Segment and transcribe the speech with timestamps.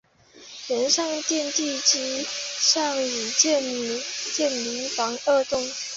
[0.71, 5.59] 原上殿地基上已建民房二幢。